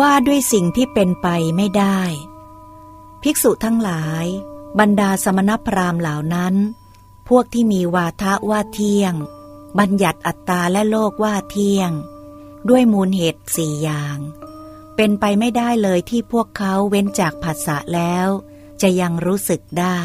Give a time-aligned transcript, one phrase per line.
[0.00, 2.00] ว่าด้วยสิ่งที่เป็นไปไม่ได้
[3.22, 4.26] ภิกษุทั้งหลาย
[4.78, 6.54] บรรดาสมณพราหมณ์เหล่านั้น
[7.28, 9.14] พวกที่มีวาทะว่าเที่ยง
[9.78, 11.90] บัญญัติอัตตาและโลกว่าเที่ยง
[12.68, 14.18] ด้วยมูลเหตุสี่อย่าง
[14.96, 18.28] เป็นไปไม่ได้เลยที่พวกเขาเว้นจากภาษะแล้ว
[18.82, 20.00] จะยังรู้สึกได้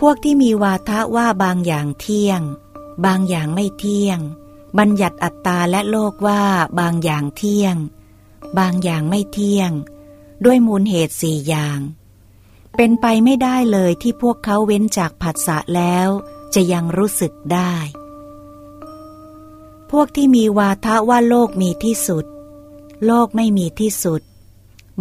[0.00, 2.40] พวกที่มีวาทะว่าบางอย่างเที่ยง
[3.06, 4.18] บางอย่างไม่เที่ยง
[4.78, 6.42] บัญญัติอัตตาและโลกว่า
[6.80, 7.76] บางอย่างเที่ยง
[8.58, 9.72] บางอย่างไม่เที่ยง
[10.44, 11.80] ด้วยมูลเหตุสี่อย่าง
[12.76, 16.08] เป็นไปไม่ได้เลยที่พวกเขาเว้นจากผัสสะแล้ว
[16.54, 17.74] จะยังรู้สึกได้
[19.90, 22.24] พวกที่มีวาทะว่าโลกมีที่สุด
[23.06, 24.22] โลกไม่มีที่สุด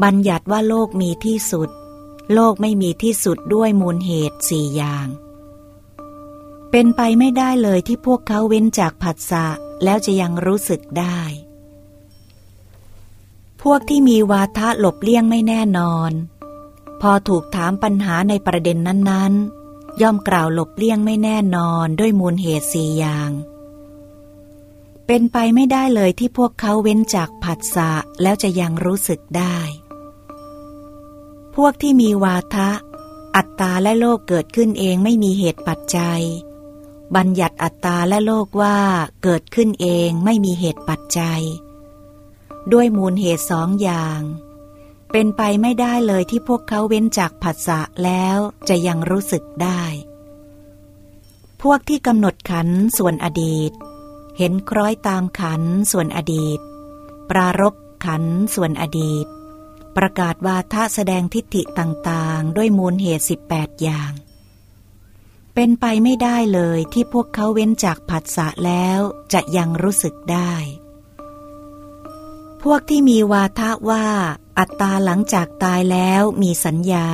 [0.03, 1.69] บัญญัติว่าโลกมีที่สุด
[2.33, 5.07] โลกไม่มีที่สุดด้วยมูลเหตุสี่อย่าง
[6.71, 9.45] เป็นไปไม่ได้เลยที่พวกเขาเว้นจากผัสสะ
[9.83, 11.21] แล้วจะยังรู้สึกได้
[13.63, 16.11] พวกที่มีวาทะหลบเลี่ยงไม่แน่นอน
[17.01, 23.31] พอถูกถามปัญหาในประเด็นนั้นๆ ย่อมกล่าวหลบเลี่ยงไม่แน่นอนด้วยมูลเหตุสี่อย่าง
[25.07, 29.57] เป็นไปไม่ได้เลยที่พวกเขาเว้นจากผัสสะแล้วจะยังรู้สึกได้
[31.55, 32.69] พวกที่มีวาทะ
[33.35, 36.21] อัตตาและโลกเกิดขึ้นเองไม่มีเหตุปัจจัย
[37.15, 38.77] บัญญัติอัตตาและโลกว่า
[39.23, 41.43] เกิดขึ้นเองไม่มีเหตุปัจจัย
[42.71, 44.21] ด้วยมูลเหตุสองอย่าง
[45.11, 48.37] เป็นไปไม่ได้เลยที่พวกเขาเว้นจากผัสสะแล้ว
[48.69, 49.83] จะยังรู้สึกได้
[51.61, 53.71] พวกที่กำหนดขันส่วนอดีต
[54.37, 56.59] เห็นคล้อยตามขันส่วนอดีต
[57.29, 57.73] ปรารบ
[58.05, 58.23] ขัน
[58.55, 59.25] ส่วนอดีต
[59.97, 64.11] ประกาศวาทะแสดงทิฏฐิต่างๆ ด้วยมูลเหตุ 18 อย่าง
[65.53, 68.99] เป็นไปไม่ได้เลยที่พวกเขาเว้นจากผัสสะแล้ว
[69.33, 70.53] จะยังรู้สึกได้
[72.67, 74.05] พวกที่มีวาทะว่า
[74.59, 77.07] อัตตาหลังจากตายแล้วมีสัญญา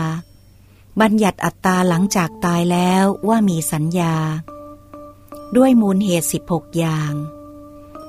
[1.02, 4.15] บัญญัติอัตตาหลังจากตายแล้วว่ามีสัญญา
[5.58, 7.14] ด้วยมูลเหตุ 16 อย่าง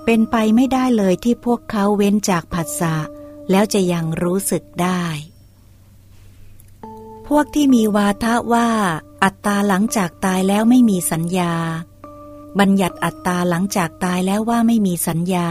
[0.05, 2.97] เป็นไปไม่ได้เลยที่พวกเขาเว้นจากผัสสะ
[3.51, 5.03] แล้วจะยังรู้สึกได้
[7.29, 8.69] พวกที่มีวาทะว่า
[9.23, 11.55] อัตตาหลังจากตายแล้วไม่มีสัญญา
[12.59, 15.51] บัญญัติอัตตาหลังจากตายแล้วว่าไม่มีสัญญา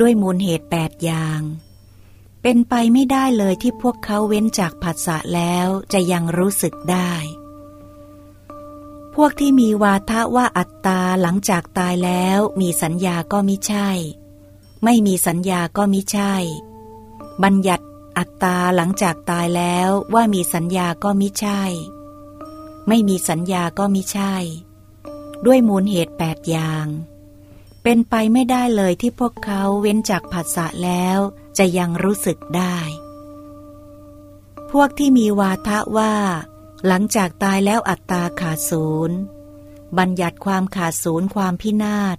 [0.00, 1.40] ด้วยมูลเหตุแปดอย่าง
[2.42, 7.12] เป็นไปไม่ได้เลยที่พวกเขาเว้นจากผัสสะแล้วจะยังรู้สึกได้
[9.14, 13.88] พวกที่มีวาทะว่าอัตตาหลังจากตายแล้วมีสัญญาก็มิใช่
[14.84, 16.34] ไม่มีสัญญาก็มิใช่
[17.42, 17.84] บัญญัติ
[18.18, 21.62] อัตตาหลังจากตายแล้วว่ามีสัญญาก็มิใช่
[22.88, 24.34] ไม่มีสัญญาก็มิใช่
[25.46, 26.86] ด้วยมูลเหตุแปดอย่าง
[27.82, 31.18] เป็นไปไม่ได้เลยที่พวกเขาเว้นจากผัสสะแล้ว
[31.58, 32.78] จะยังรู้สึกได้
[34.70, 36.14] พวกที่มีวาทะว่า
[36.86, 39.18] หลังจากตายแล้วอัตตาขาดศูนย์
[39.98, 42.16] บัญญัติความขาดศูนย์ความพินาศ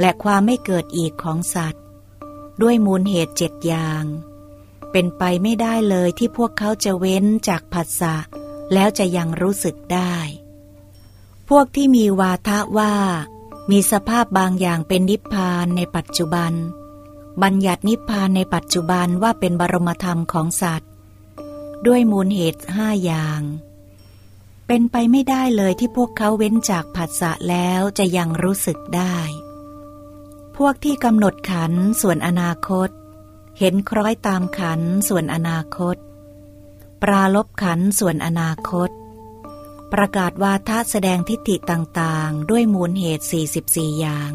[0.00, 1.82] และความไม่เกิดอีกของสัตว์
[2.62, 4.04] ด้วยมูลเหตุเจ็ดอย่าง
[4.92, 8.16] เป็นไปไม่ได้เลยที่พวกเขาจะเว้นจากผัสสะ
[8.72, 10.16] แล้วจะยังรู้สึกได้
[11.48, 12.94] พวกที่มีวาทะว่า
[13.72, 16.52] มีสภาพบางอย่างเป็นนิพพานในปัจจุบัน
[17.42, 20.90] บัญญัตินิพพานในปัจจุบันว่าเป็นบรมธรรมของสัตว์
[21.86, 23.40] ด้วยมูลเหตุห้าอย่าง
[24.66, 29.18] เป็นไปไม่ได้เลยที่พวกเขาเว้นจากผัสสะแล้วจะยังรู้สึกได้
[30.56, 32.88] พวกที่กำหนดขันส่วนอนาคต
[33.58, 35.96] เห็นคล้อยตามขันส่วนอนาคต
[37.02, 38.90] ปราลบขันส่วนอนาคต
[39.92, 43.24] ประกาศวาทะแสดงทิฏฐิต่างๆ ด้วยมูลเหตุ
[43.62, 44.32] 44 อย่าง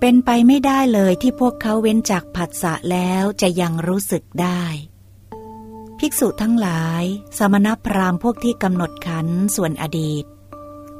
[0.00, 4.62] เป็นไปไม่ได้เลยที่พวกเขาเว้นจากผัสสะแล้วจะยังรู้สึกได้
[5.98, 7.04] ภิกษุทั้งหลาย
[7.38, 10.24] สมณพราหมณ์พวกที่กำหนดขันส่วนอดีต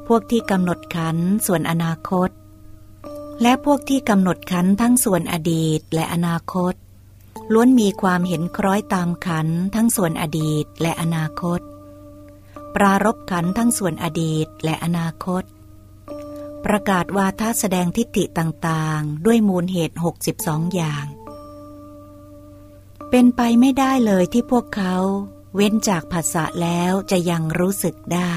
[0.09, 2.31] พวกที่กำหนดขันส่วนอนาคต
[3.43, 6.75] และพวกที่กำหนดขันทั้งส่วนอดีตและอนาคต
[7.53, 11.61] ล้วนมีความเห็นคล้อยตามขันทั้งส่วนอดีตและอนาคต
[12.77, 15.43] ปรารบขันทั้งส่วนอดีตและอนาคต
[16.65, 19.97] ประกาศวาทะแสดงทิฏฐิต่างๆ ด้วยมูลเหตุ
[20.35, 21.07] 62 อย่าง
[23.11, 24.97] เป็นไปไม่ได้เลยที่พวกเขา
[25.55, 28.37] เว้นจากภาษะแล้วจะยังรู้สึกได้